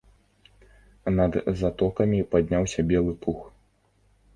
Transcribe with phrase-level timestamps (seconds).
[1.19, 3.39] Над затокамі падняўся белы пух.